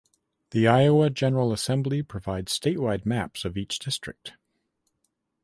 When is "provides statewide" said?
2.01-3.05